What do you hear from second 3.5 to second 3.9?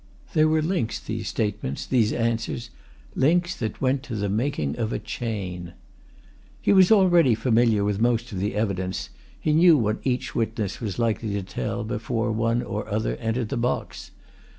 that